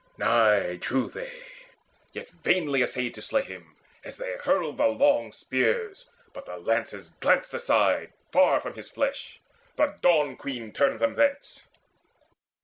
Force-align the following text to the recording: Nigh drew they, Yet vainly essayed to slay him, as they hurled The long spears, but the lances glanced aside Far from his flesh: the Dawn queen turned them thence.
Nigh 0.17 0.77
drew 0.77 1.09
they, 1.11 1.31
Yet 2.11 2.27
vainly 2.29 2.81
essayed 2.81 3.13
to 3.13 3.21
slay 3.21 3.43
him, 3.43 3.75
as 4.03 4.17
they 4.17 4.35
hurled 4.37 4.77
The 4.77 4.87
long 4.87 5.31
spears, 5.31 6.09
but 6.33 6.47
the 6.47 6.57
lances 6.57 7.11
glanced 7.19 7.53
aside 7.53 8.11
Far 8.31 8.59
from 8.61 8.73
his 8.73 8.89
flesh: 8.89 9.39
the 9.75 9.95
Dawn 10.01 10.37
queen 10.37 10.71
turned 10.71 11.01
them 11.01 11.13
thence. 11.13 11.67